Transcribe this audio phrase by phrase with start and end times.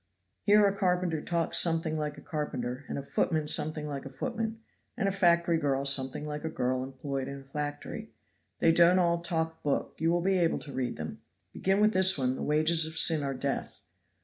[0.41, 4.59] Here a carpenter talks something like a carpenter, and a footman something like a footman,
[4.97, 8.09] and a factory girl something like a girl employed in a factory.
[8.57, 11.21] They don't all talk book you will be able to read them.
[11.53, 13.81] Begin with this one, 'The Wages of Sin are Death.'